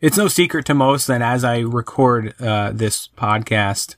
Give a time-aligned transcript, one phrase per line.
[0.00, 3.94] It's no secret to most that as I record uh, this podcast,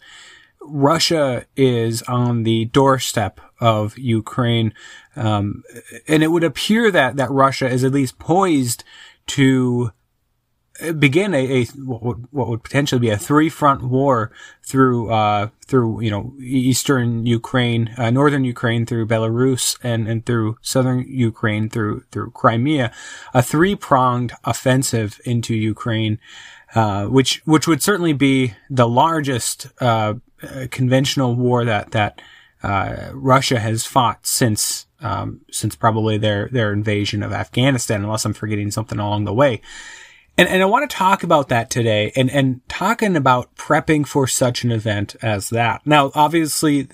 [0.61, 4.73] Russia is on the doorstep of Ukraine,
[5.16, 5.65] um,
[6.06, 8.84] and it would appear that that Russia is at least poised
[9.29, 9.91] to
[10.96, 14.30] begin a, a what, would, potentially be a three front war
[14.62, 20.56] through uh, through you know eastern Ukraine, uh, northern Ukraine through Belarus, and and through
[20.62, 22.92] southern Ukraine through through Crimea,
[23.34, 26.19] a three pronged offensive into Ukraine,
[26.74, 30.14] uh, which which would certainly be the largest uh,
[30.70, 32.20] conventional war that that
[32.62, 38.33] uh, Russia has fought since um, since probably their their invasion of Afghanistan, unless I'm
[38.33, 39.60] forgetting something along the way.
[40.39, 44.28] And, and I want to talk about that today and, and talking about prepping for
[44.28, 45.84] such an event as that.
[45.84, 46.89] Now, obviously,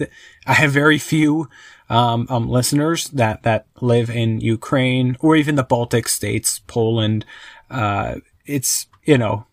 [0.46, 1.50] I have very few,
[1.90, 7.26] um, um, listeners that, that live in Ukraine or even the Baltic states, Poland.
[7.70, 9.44] Uh, it's, you know,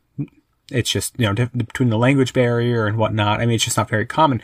[0.71, 3.41] it's just, you know, between the language barrier and whatnot.
[3.41, 4.41] I mean, it's just not very common.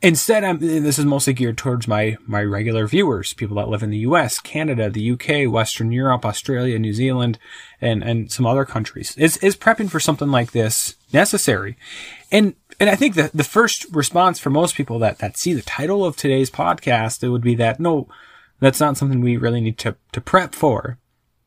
[0.00, 3.90] Instead, I'm, this is mostly geared towards my, my regular viewers, people that live in
[3.90, 7.36] the US, Canada, the UK, Western Europe, Australia, New Zealand,
[7.80, 9.16] and, and some other countries.
[9.16, 11.76] Is, is prepping for something like this necessary?
[12.30, 15.62] And, and I think the, the first response for most people that, that see the
[15.62, 18.06] title of today's podcast, it would be that, no,
[18.60, 20.98] that's not something we really need to, to prep for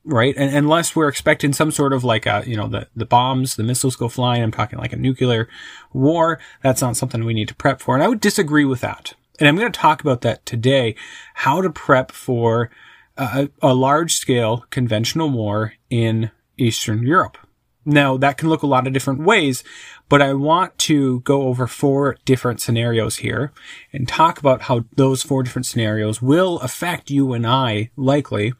[0.04, 0.34] right?
[0.36, 3.64] And unless we're expecting some sort of like a, you know, the, the bombs, the
[3.64, 5.48] missiles go flying, I'm talking like a nuclear
[5.94, 7.96] war, that's not something we need to prep for.
[7.96, 9.14] And I would disagree with that.
[9.40, 10.96] And I'm going to talk about that today,
[11.36, 12.70] how to prep for
[13.18, 17.38] a, a large scale conventional war in Eastern Europe.
[17.84, 19.64] Now that can look a lot of different ways,
[20.08, 23.52] but I want to go over four different scenarios here
[23.92, 28.54] and talk about how those four different scenarios will affect you and I likely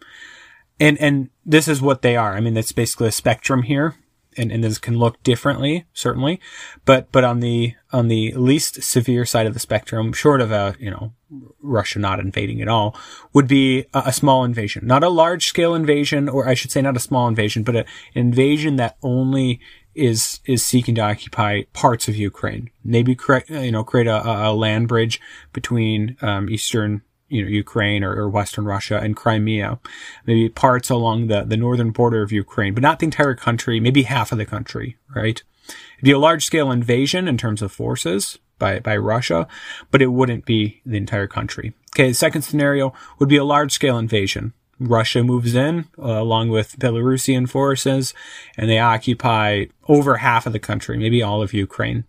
[0.82, 2.34] and and this is what they are.
[2.34, 3.96] I mean, it's basically a spectrum here,
[4.36, 6.42] and and this can look differently, certainly,
[6.86, 10.76] but but on the on the least severe side of the spectrum, short of a
[10.80, 11.14] you know
[11.62, 12.96] Russia not invading at all,
[13.32, 16.82] would be a, a small invasion, not a large scale invasion, or I should say,
[16.82, 19.60] not a small invasion, but a, an invasion that only
[19.94, 22.72] is is seeking to occupy parts of Ukraine.
[22.84, 25.22] Maybe create you know create a, a land bridge
[25.54, 29.80] between um, eastern you know, Ukraine or, or, Western Russia and Crimea,
[30.26, 34.04] maybe parts along the, the northern border of Ukraine, but not the entire country, maybe
[34.04, 35.42] half of the country, right?
[35.68, 39.48] It'd be a large scale invasion in terms of forces by, by Russia,
[39.90, 41.74] but it wouldn't be the entire country.
[41.94, 42.10] Okay.
[42.10, 44.54] The second scenario would be a large scale invasion.
[44.80, 48.14] Russia moves in uh, along with Belarusian forces
[48.58, 52.06] and they occupy over half of the country, maybe all of Ukraine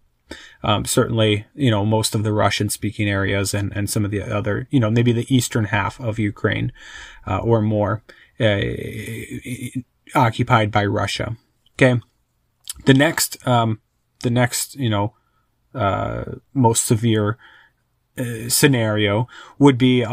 [0.63, 4.23] um, certainly, you know, most of the Russian speaking areas and, and some of the
[4.23, 6.73] other, you know, maybe the eastern half of Ukraine,
[7.27, 8.03] uh, or more,
[8.41, 8.61] uh,
[10.15, 11.37] occupied by Russia.
[11.75, 12.01] Okay.
[12.85, 13.81] The next, um,
[14.21, 15.15] the next, you know,
[15.75, 17.39] uh, most severe
[18.19, 19.27] uh, scenario
[19.59, 20.09] would be a,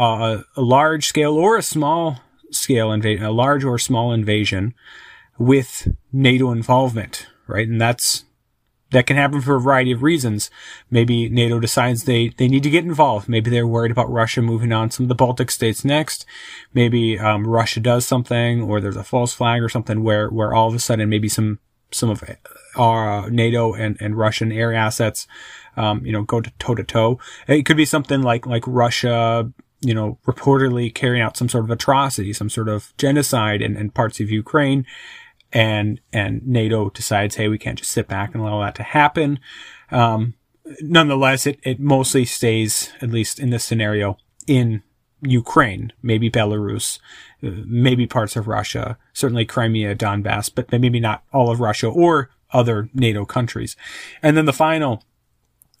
[0.56, 2.20] a large scale or a small
[2.50, 4.74] scale invasion, a large or small invasion
[5.38, 7.68] with NATO involvement, right?
[7.68, 8.24] And that's
[8.90, 10.50] that can happen for a variety of reasons.
[10.90, 13.28] Maybe NATO decides they, they need to get involved.
[13.28, 16.26] Maybe they're worried about Russia moving on some of the Baltic states next.
[16.74, 20.68] Maybe, um, Russia does something or there's a false flag or something where, where all
[20.68, 21.60] of a sudden maybe some,
[21.92, 22.22] some of
[22.76, 25.26] our uh, NATO and, and Russian air assets,
[25.76, 27.18] um, you know, go to toe to toe.
[27.46, 31.70] It could be something like, like Russia, you know, reportedly carrying out some sort of
[31.70, 34.84] atrocity, some sort of genocide in, in parts of Ukraine
[35.52, 39.38] and and NATO decides, hey, we can't just sit back and allow that to happen.
[39.90, 40.34] Um,
[40.80, 44.16] nonetheless, it it mostly stays, at least in this scenario,
[44.46, 44.82] in
[45.22, 46.98] Ukraine, maybe Belarus,
[47.42, 52.88] maybe parts of Russia, certainly Crimea, Donbass, but maybe not all of Russia or other
[52.94, 53.76] NATO countries.
[54.22, 55.02] And then the final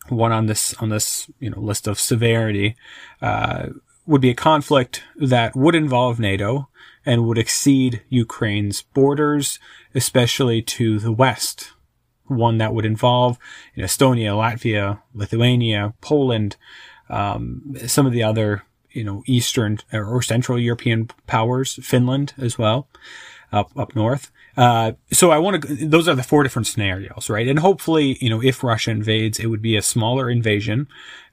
[0.08, 2.76] one on this on this you know list of severity
[3.22, 3.68] uh,
[4.06, 6.68] would be a conflict that would involve NATO
[7.04, 9.58] and would exceed Ukraine's borders,
[9.94, 11.72] especially to the west.
[12.26, 13.38] One that would involve
[13.76, 16.56] Estonia, Latvia, Lithuania, Poland,
[17.08, 22.88] um, some of the other, you know, Eastern or Central European powers, Finland as well.
[23.52, 24.30] up up north.
[24.56, 25.86] Uh, so I want to.
[25.86, 27.46] Those are the four different scenarios, right?
[27.46, 30.88] And hopefully, you know, if Russia invades, it would be a smaller invasion.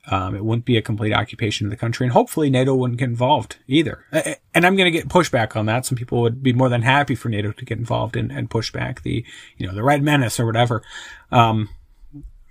[0.09, 3.09] Um, it wouldn't be a complete occupation of the country, and hopefully NATO wouldn't get
[3.09, 4.05] involved either.
[4.53, 5.85] And I'm going to get pushback on that.
[5.85, 8.71] Some people would be more than happy for NATO to get involved and, and push
[8.71, 9.25] back the,
[9.57, 10.81] you know, the Red Menace or whatever.
[11.29, 11.69] Um,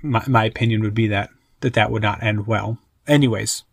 [0.03, 1.31] my, my opinion would be that
[1.61, 2.79] that that would not end well.
[3.07, 3.65] Anyways,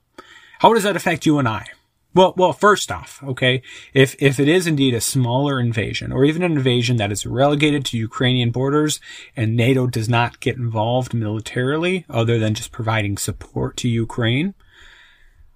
[0.60, 1.68] how does that affect you and I?
[2.16, 3.64] Well, well, first off, okay,
[3.94, 7.86] if, if it is indeed a smaller invasion or even an invasion that is relegated
[7.86, 9.00] to Ukrainian borders
[9.36, 14.54] and NATO does not get involved militarily other than just providing support to Ukraine,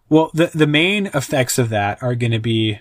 [0.10, 2.80] well, the, the main effects of that are going to be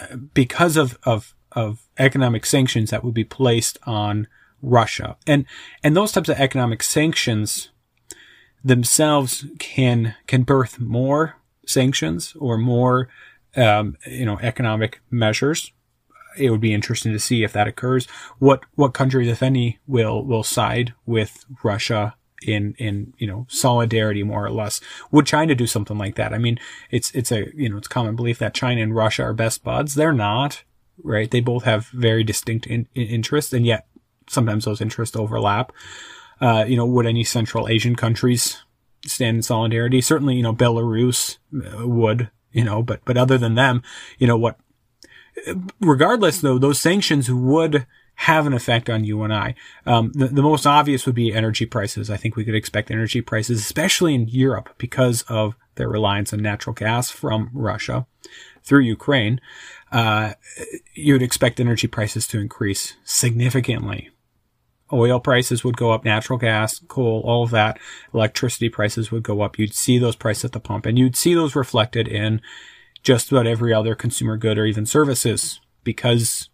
[0.00, 4.26] uh, because of, of, of economic sanctions that would be placed on
[4.60, 5.16] Russia.
[5.26, 5.46] And,
[5.82, 7.70] and those types of economic sanctions
[8.62, 11.36] themselves can, can birth more
[11.66, 13.08] sanctions or more,
[13.56, 15.72] um, you know, economic measures.
[16.36, 18.06] It would be interesting to see if that occurs.
[18.38, 22.16] What what countries, if any, will will side with Russia
[22.46, 24.80] in in you know solidarity more or less?
[25.10, 26.32] Would China do something like that?
[26.32, 26.58] I mean,
[26.90, 29.94] it's it's a you know it's common belief that China and Russia are best buds.
[29.94, 30.64] They're not,
[31.02, 31.30] right?
[31.30, 33.86] They both have very distinct in, in interests, and yet
[34.28, 35.72] sometimes those interests overlap.
[36.40, 38.63] Uh, you know, would any Central Asian countries
[39.06, 40.00] stand in solidarity.
[40.00, 43.82] Certainly, you know, Belarus uh, would, you know, but, but other than them,
[44.18, 44.58] you know, what,
[45.80, 47.86] regardless though, those sanctions would
[48.16, 49.54] have an effect on you and I.
[49.86, 52.10] Um, the, the most obvious would be energy prices.
[52.10, 56.40] I think we could expect energy prices, especially in Europe, because of their reliance on
[56.40, 58.06] natural gas from Russia
[58.62, 59.40] through Ukraine.
[59.90, 60.34] Uh,
[60.94, 64.10] you'd expect energy prices to increase significantly
[64.94, 67.78] oil prices would go up, natural gas, coal, all of that,
[68.12, 69.58] electricity prices would go up.
[69.58, 72.40] You'd see those prices at the pump and you'd see those reflected in
[73.02, 76.48] just about every other consumer good or even services because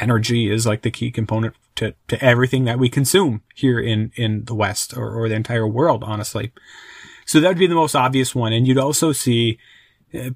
[0.00, 4.44] energy is like the key component to, to everything that we consume here in, in
[4.44, 6.52] the West or, or the entire world, honestly.
[7.24, 8.52] So that would be the most obvious one.
[8.52, 9.58] And you'd also see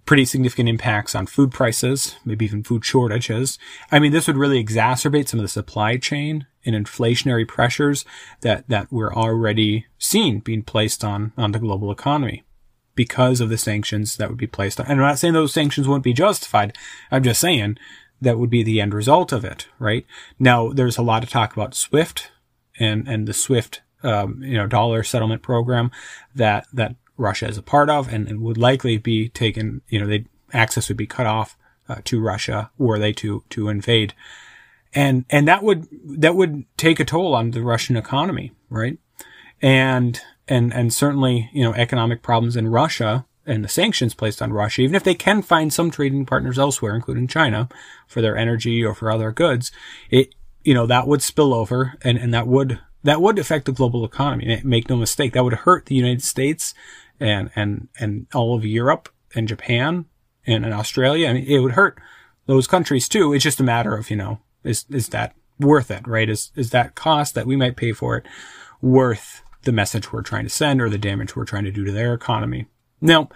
[0.05, 3.59] pretty significant impacts on food prices, maybe even food shortages.
[3.91, 8.05] I mean, this would really exacerbate some of the supply chain and inflationary pressures
[8.43, 12.44] that, that we're already seeing being placed on, on the global economy
[12.94, 14.87] because of the sanctions that would be placed on.
[14.87, 16.77] And I'm not saying those sanctions wouldn't be justified.
[17.11, 17.79] I'm just saying
[18.21, 20.05] that would be the end result of it, right?
[20.38, 22.31] Now, there's a lot of talk about SWIFT
[22.79, 25.91] and, and the SWIFT, um, you know, dollar settlement program
[26.35, 30.06] that, that Russia is a part of and, and would likely be taken, you know,
[30.06, 31.56] they access would be cut off
[31.88, 34.14] uh, to Russia were they to, to invade
[34.93, 35.88] and and that would
[36.20, 38.99] that would take a toll on the Russian economy, right?
[39.62, 44.52] And and and certainly you know economic problems in Russia and the sanctions placed on
[44.52, 47.69] Russia, even if they can find some trading partners elsewhere, including China,
[48.06, 49.70] for their energy or for other goods,
[50.11, 50.34] it
[50.64, 54.05] you know that would spill over and and that would that would affect the global
[54.05, 54.61] economy.
[54.64, 56.75] Make no mistake, that would hurt the United States
[57.20, 60.06] and and and all of Europe and Japan
[60.46, 61.28] and, and Australia.
[61.28, 61.99] I mean, it would hurt
[62.46, 63.32] those countries too.
[63.32, 66.28] It's just a matter of you know is, is that worth it, right?
[66.28, 68.26] Is, is that cost that we might pay for it
[68.81, 71.93] worth the message we're trying to send or the damage we're trying to do to
[71.93, 72.67] their economy?
[73.00, 73.28] Now,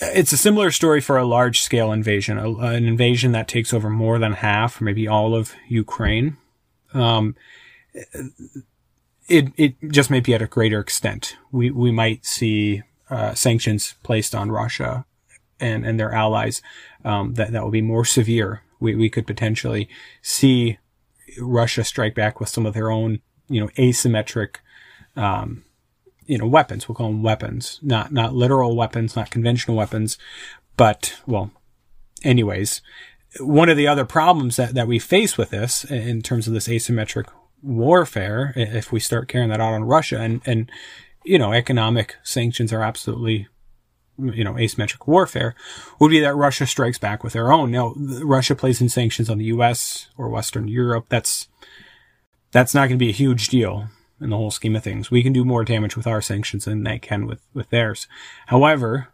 [0.00, 3.88] it's a similar story for a large scale invasion, a, an invasion that takes over
[3.88, 6.36] more than half, maybe all of Ukraine.
[6.92, 7.36] Um,
[9.28, 11.36] it, it just may be at a greater extent.
[11.50, 15.04] We, we might see, uh, sanctions placed on Russia
[15.60, 16.62] and, and their allies,
[17.04, 19.88] um, that, that will be more severe we, we could potentially
[20.22, 20.78] see
[21.40, 24.56] Russia strike back with some of their own, you know, asymmetric,
[25.16, 25.64] um,
[26.26, 26.88] you know, weapons.
[26.88, 30.18] We'll call them weapons, not, not literal weapons, not conventional weapons,
[30.76, 31.50] but, well,
[32.22, 32.82] anyways,
[33.40, 36.68] one of the other problems that, that we face with this in terms of this
[36.68, 37.26] asymmetric
[37.64, 40.70] warfare, if we start carrying that out on Russia and, and,
[41.24, 43.48] you know, economic sanctions are absolutely
[44.16, 45.54] you know, asymmetric warfare
[45.98, 47.70] would be that Russia strikes back with their own.
[47.70, 50.08] Now, Russia placing sanctions on the U.S.
[50.16, 51.48] or Western Europe, that's,
[52.52, 53.88] that's not going to be a huge deal
[54.20, 55.10] in the whole scheme of things.
[55.10, 58.06] We can do more damage with our sanctions than they can with, with theirs.
[58.46, 59.08] However,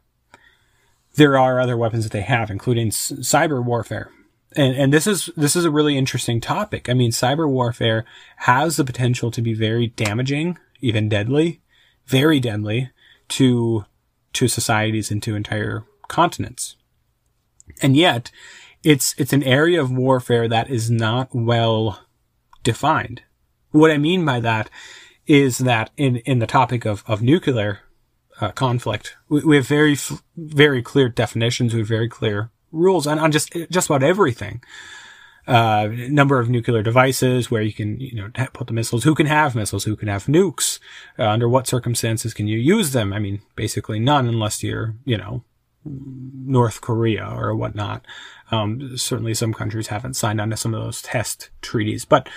[1.17, 4.11] there are other weapons that they have, including cyber warfare.
[4.57, 6.89] And, and this is, this is a really interesting topic.
[6.89, 8.05] I mean, cyber warfare
[8.39, 11.61] has the potential to be very damaging, even deadly,
[12.07, 12.91] very deadly
[13.29, 13.85] to
[14.33, 16.77] to societies and to entire continents.
[17.83, 18.31] And yet,
[18.83, 22.05] it's, it's an area of warfare that is not well
[22.63, 23.23] defined.
[23.71, 24.71] What I mean by that
[25.27, 27.81] is that in, in the topic of, of nuclear
[28.41, 29.97] uh, conflict, we, we, have very,
[30.37, 34.63] very clear definitions, we have very clear rules on, on just, just about everything.
[35.47, 39.05] uh, number of nuclear devices where you can, you know, put the missiles.
[39.05, 39.85] Who can have missiles?
[39.85, 40.79] Who can have nukes?
[41.19, 43.13] Uh, under what circumstances can you use them?
[43.13, 45.43] I mean, basically none unless you're, you know,
[45.85, 48.07] North Korea or whatnot.
[48.51, 52.29] Um, certainly some countries haven't signed on to some of those test treaties, but,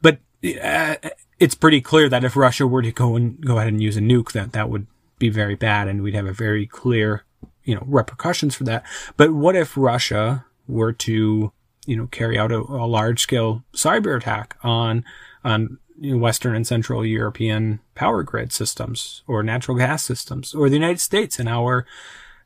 [0.00, 0.18] but,
[0.62, 0.96] uh,
[1.38, 4.00] it's pretty clear that if Russia were to go and go ahead and use a
[4.00, 4.86] nuke, that that would
[5.18, 7.24] be very bad and we'd have a very clear,
[7.64, 8.84] you know, repercussions for that.
[9.16, 11.52] But what if Russia were to,
[11.86, 15.04] you know, carry out a, a large scale cyber attack on,
[15.44, 20.68] on you know, Western and Central European power grid systems or natural gas systems or
[20.68, 21.86] the United States and our,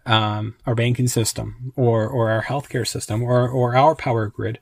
[0.05, 4.59] um, our banking system or, or our healthcare system or, or our power grid.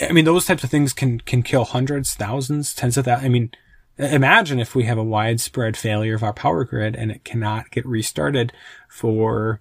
[0.00, 3.26] I mean, those types of things can, can kill hundreds, thousands, tens of thousands.
[3.26, 3.50] I mean,
[3.98, 7.86] imagine if we have a widespread failure of our power grid and it cannot get
[7.86, 8.52] restarted
[8.88, 9.60] for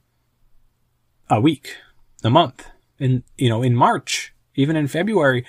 [1.31, 1.77] a week,
[2.23, 2.69] a month,
[2.99, 5.45] and you know, in March, even in February.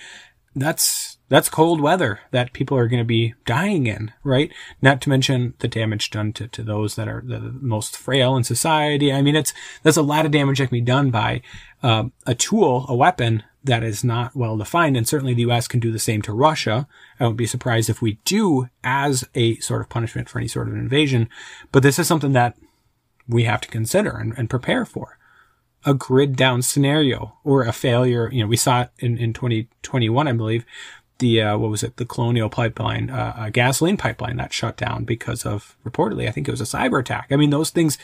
[0.54, 4.52] That's, that's cold weather that people are going to be dying in, right?
[4.82, 8.44] Not to mention the damage done to, to those that are the most frail in
[8.44, 9.10] society.
[9.10, 11.40] I mean, it's, that's a lot of damage that can be done by,
[11.82, 14.96] uh, a tool, a weapon that is not well defined.
[14.96, 15.68] And certainly the U.S.
[15.68, 16.86] can do the same to Russia.
[17.18, 20.68] I wouldn't be surprised if we do as a sort of punishment for any sort
[20.68, 21.30] of invasion.
[21.70, 22.58] But this is something that
[23.26, 25.18] we have to consider and, and prepare for.
[25.84, 28.30] A grid down scenario or a failure.
[28.32, 30.64] You know, we saw it in, in 2021, I believe.
[31.18, 31.96] The, uh, what was it?
[31.96, 36.48] The colonial pipeline, uh, a gasoline pipeline that shut down because of reportedly, I think
[36.48, 37.28] it was a cyber attack.
[37.30, 37.96] I mean, those things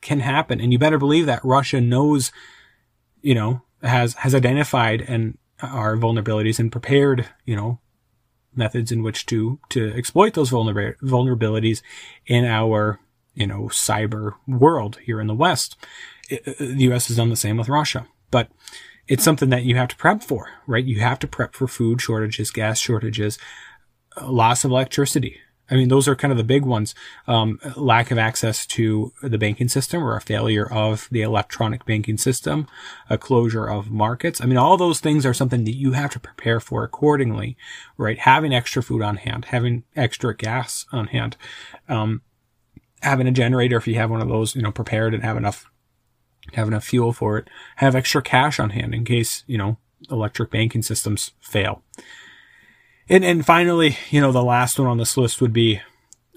[0.00, 0.60] can happen.
[0.60, 2.32] And you better believe that Russia knows,
[3.20, 7.78] you know, has has identified and our vulnerabilities and prepared, you know,
[8.54, 11.82] methods in which to to exploit those vulner- vulnerabilities
[12.26, 13.00] in our
[13.34, 15.76] you know cyber world here in the West.
[16.58, 17.08] The U.S.
[17.08, 18.48] has done the same with Russia, but
[19.08, 20.84] it's something that you have to prep for, right?
[20.84, 23.38] You have to prep for food shortages, gas shortages,
[24.20, 25.40] loss of electricity.
[25.70, 26.94] I mean, those are kind of the big ones.
[27.26, 32.18] Um, lack of access to the banking system or a failure of the electronic banking
[32.18, 32.66] system,
[33.08, 34.40] a closure of markets.
[34.40, 37.56] I mean, all those things are something that you have to prepare for accordingly,
[37.96, 38.18] right?
[38.18, 41.38] Having extra food on hand, having extra gas on hand,
[41.88, 42.20] um,
[43.00, 45.70] having a generator if you have one of those, you know, prepared and have enough,
[46.54, 49.78] have enough fuel for it, have extra cash on hand in case, you know,
[50.10, 51.82] electric banking systems fail.
[53.08, 55.80] And, and finally, you know, the last one on this list would be,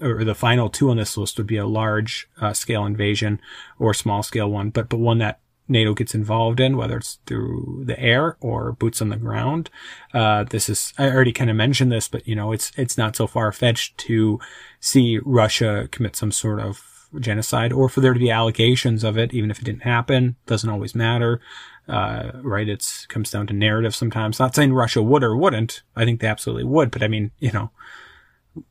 [0.00, 3.40] or the final two on this list would be a large uh, scale invasion
[3.78, 7.84] or small scale one, but, but one that NATO gets involved in, whether it's through
[7.86, 9.70] the air or boots on the ground.
[10.14, 13.16] Uh, this is, I already kind of mentioned this, but you know, it's, it's not
[13.16, 14.38] so far fetched to
[14.80, 19.32] see Russia commit some sort of genocide or for there to be allegations of it,
[19.32, 21.40] even if it didn't happen, doesn't always matter.
[21.88, 22.68] Uh, right?
[22.68, 24.38] It's comes down to narrative sometimes.
[24.38, 25.82] Not saying Russia would or wouldn't.
[25.94, 27.70] I think they absolutely would, but I mean, you know,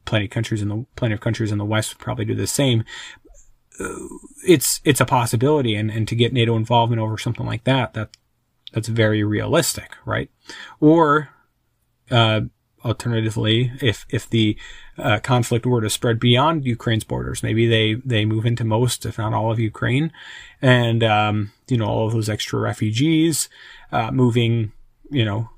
[0.03, 2.47] plenty of countries in the plenty of countries in the West would probably do the
[2.47, 2.83] same.
[3.79, 3.95] Uh,
[4.45, 8.09] it's it's a possibility, and and to get NATO involvement over something like that, that
[8.73, 10.29] that's very realistic, right?
[10.81, 11.29] Or
[12.11, 12.41] uh,
[12.85, 14.57] alternatively, if if the
[14.97, 19.17] uh, conflict were to spread beyond Ukraine's borders, maybe they they move into most, if
[19.17, 20.11] not all, of Ukraine,
[20.61, 23.49] and um, you know all of those extra refugees
[23.91, 24.71] uh, moving,
[25.09, 25.49] you know,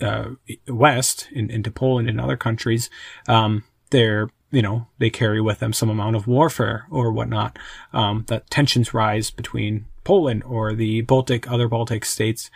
[0.00, 0.30] uh,
[0.68, 2.90] west in, into Poland and other countries.
[3.28, 7.58] Um, they're you know they carry with them some amount of warfare or whatnot.
[7.92, 12.50] Um, that tensions rise between Poland or the Baltic, other Baltic states,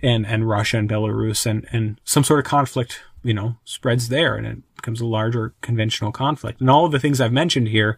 [0.00, 4.36] and and Russia and Belarus, and and some sort of conflict you know, spreads there
[4.36, 6.60] and it becomes a larger conventional conflict.
[6.60, 7.96] And all of the things I've mentioned here,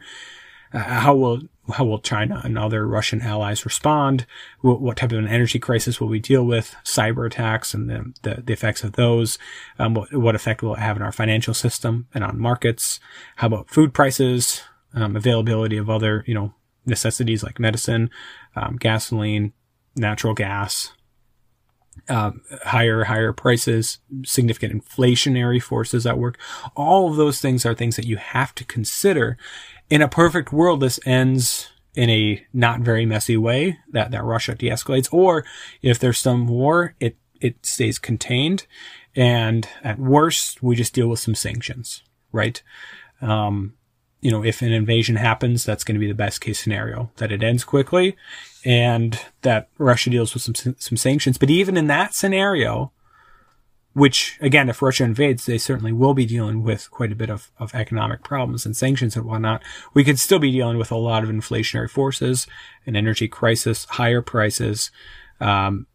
[0.72, 1.42] uh, how will
[1.72, 4.26] how will China and other Russian allies respond?
[4.60, 6.76] What, what, type of an energy crisis will we deal with?
[6.84, 9.38] Cyber attacks and the, the, the effects of those.
[9.78, 13.00] Um, what, what effect will it have in our financial system and on markets?
[13.36, 14.60] How about food prices?
[14.92, 16.52] Um, availability of other, you know,
[16.86, 18.10] necessities like medicine,
[18.56, 19.52] um, gasoline,
[19.96, 20.92] natural gas,
[22.08, 22.32] uh,
[22.64, 26.38] higher, higher prices, significant inflationary forces at work.
[26.76, 29.36] All of those things are things that you have to consider.
[29.88, 34.54] In a perfect world, this ends in a not very messy way that, that Russia
[34.54, 35.08] de-escalates.
[35.12, 35.44] Or
[35.80, 38.66] if there's some war, it, it stays contained.
[39.14, 42.60] And at worst, we just deal with some sanctions, right?
[43.20, 43.74] Um,
[44.24, 47.30] you know, if an invasion happens, that's going to be the best case scenario that
[47.30, 48.16] it ends quickly
[48.64, 51.36] and that Russia deals with some, some sanctions.
[51.36, 52.90] But even in that scenario,
[53.92, 57.50] which again, if Russia invades, they certainly will be dealing with quite a bit of,
[57.58, 59.62] of economic problems and sanctions and whatnot.
[59.92, 62.46] We could still be dealing with a lot of inflationary forces,
[62.86, 64.90] an energy crisis, higher prices,
[65.38, 65.86] um,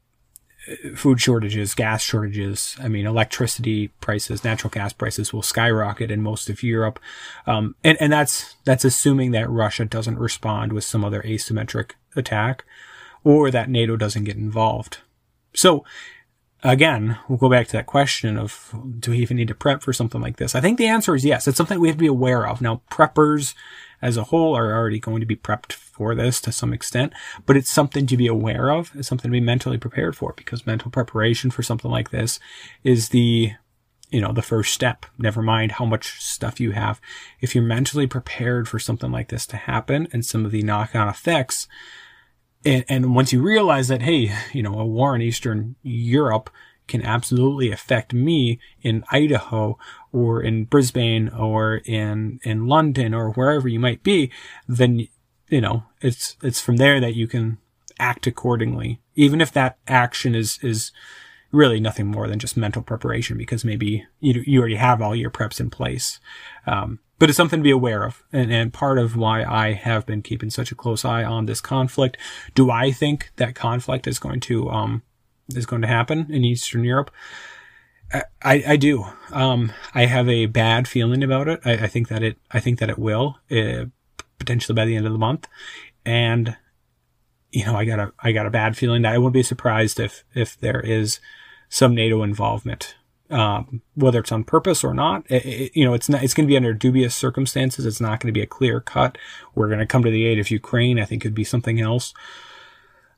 [0.96, 2.76] food shortages, gas shortages.
[2.80, 7.00] I mean, electricity prices, natural gas prices will skyrocket in most of Europe.
[7.48, 12.66] Um, and, and that's, that's assuming that Russia doesn't respond with some other asymmetric attack
[13.24, 15.00] or that NATO doesn't get involved.
[15.54, 15.86] So
[16.64, 19.94] again, we'll go back to that question of do we even need to prep for
[19.94, 20.56] something like this?
[20.56, 21.48] I think the answer is yes.
[21.48, 22.62] It's something we have to be aware of.
[22.62, 23.54] Now, preppers
[24.02, 27.14] as a whole are already going to be prepped for this to some extent,
[27.46, 28.92] but it's something to be aware of.
[28.96, 32.40] It's something to be mentally prepared for because mental preparation for something like this
[32.84, 33.54] is the,
[34.10, 35.06] you know, the first step.
[35.18, 37.02] Never mind how much stuff you have.
[37.42, 40.96] If you're mentally prepared for something like this to happen and some of the knock
[40.96, 41.68] on effects,
[42.66, 46.50] and, and once you realize that, hey, you know, a war in Eastern Europe
[46.90, 49.78] can absolutely affect me in Idaho
[50.12, 54.32] or in Brisbane or in, in London or wherever you might be,
[54.68, 55.08] then,
[55.48, 57.60] you know, it's, it's from there that you can
[58.00, 59.00] act accordingly.
[59.16, 60.92] Even if that action is, is
[61.52, 65.32] really nothing more than just mental preparation because maybe you, you already have all your
[65.32, 66.20] preps in place.
[66.68, 68.24] Um, but it's something to be aware of.
[68.32, 71.62] And, and part of why I have been keeping such a close eye on this
[71.62, 72.18] conflict.
[72.56, 75.04] Do I think that conflict is going to, um,
[75.56, 77.12] is going to happen in Eastern Europe?
[78.12, 79.06] I, I do.
[79.32, 81.60] Um, I have a bad feeling about it.
[81.64, 83.86] I, I think that it, I think that it will, uh,
[84.40, 85.48] potentially by the end of the month.
[86.06, 86.58] And,
[87.52, 90.00] you know, I got a, I got a bad feeling that I wouldn't be surprised
[90.00, 91.20] if, if there is
[91.70, 92.96] some NATO involvement
[93.30, 95.26] um, whether it's on purpose or not.
[95.30, 97.86] It, it, you know, it's not, it's going to be under dubious circumstances.
[97.86, 99.18] It's not going to be a clear cut.
[99.56, 101.00] We're going to come to the aid of Ukraine.
[101.00, 102.14] I think it'd be something else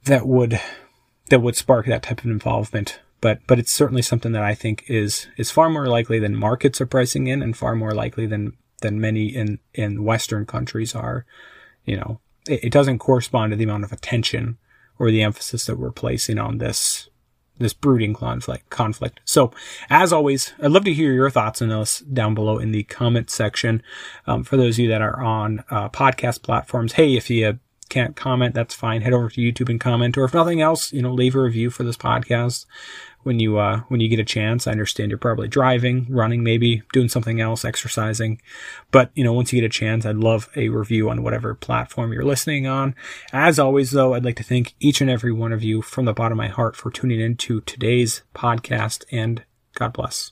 [0.03, 0.59] that would,
[1.31, 2.99] that would spark that type of involvement.
[3.21, 6.81] But, but it's certainly something that I think is, is far more likely than markets
[6.81, 11.25] are pricing in and far more likely than, than many in, in Western countries are.
[11.85, 14.57] You know, it, it doesn't correspond to the amount of attention
[14.99, 17.07] or the emphasis that we're placing on this
[17.57, 19.19] this brooding conflict conflict.
[19.23, 19.51] So
[19.87, 23.29] as always, I'd love to hear your thoughts on this down below in the comment
[23.29, 23.83] section.
[24.25, 27.59] Um, for those of you that are on uh, podcast platforms, hey, if you
[27.91, 29.01] can't comment, that's fine.
[29.01, 31.69] Head over to YouTube and comment, or if nothing else, you know, leave a review
[31.69, 32.65] for this podcast
[33.23, 34.65] when you uh, when you get a chance.
[34.65, 38.41] I understand you're probably driving, running, maybe doing something else, exercising.
[38.91, 42.13] But you know, once you get a chance, I'd love a review on whatever platform
[42.13, 42.95] you're listening on.
[43.33, 46.13] As always, though, I'd like to thank each and every one of you from the
[46.13, 49.43] bottom of my heart for tuning in to today's podcast, and
[49.75, 50.31] God bless.